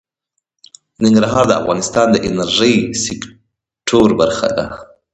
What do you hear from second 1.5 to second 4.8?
افغانستان د انرژۍ سکتور برخه ده.